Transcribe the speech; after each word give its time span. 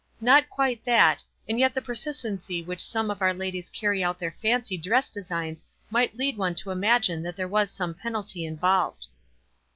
"Xot 0.19 0.49
quite 0.49 0.83
that; 0.83 1.23
and 1.47 1.59
yet 1.59 1.75
the 1.75 1.79
persistency 1.83 2.61
with 2.63 2.67
which 2.69 2.81
some 2.83 3.11
of 3.11 3.21
our 3.21 3.35
ladies 3.35 3.69
carry 3.69 4.03
out 4.03 4.17
their 4.17 4.35
fancy 4.41 4.75
dress 4.75 5.09
designs 5.09 5.63
might 5.91 6.15
lead 6.17 6.37
one 6.37 6.55
to 6.55 6.71
imagine 6.71 7.21
that 7.21 7.35
there 7.35 7.47
was 7.47 7.69
some 7.69 7.93
penalty 7.93 8.43
involved." 8.43 9.09